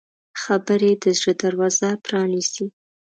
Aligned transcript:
خبرې 0.43 0.91
د 1.03 1.05
زړه 1.19 1.33
دروازه 1.43 1.89
پرانیزي 2.05 2.67